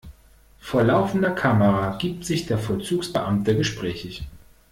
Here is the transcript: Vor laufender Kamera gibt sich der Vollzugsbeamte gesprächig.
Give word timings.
Vor 0.59 0.81
laufender 0.81 1.29
Kamera 1.29 1.95
gibt 1.97 2.25
sich 2.25 2.47
der 2.47 2.57
Vollzugsbeamte 2.57 3.55
gesprächig. 3.55 4.23